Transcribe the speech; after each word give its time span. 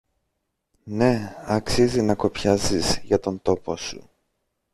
Ναι, 0.83 1.35
αξίζει 1.45 2.01
να 2.01 2.15
κοπιάζεις 2.15 2.97
για 3.03 3.19
τον 3.19 3.41
τόπο 3.41 3.77
σου. 3.77 4.09